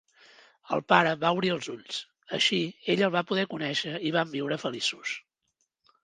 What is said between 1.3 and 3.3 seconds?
obrir els ulls, així ella el va